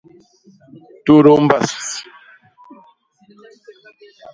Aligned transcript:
Tudu 1.05 1.33
i 1.39 1.41
mbas. 1.45 1.69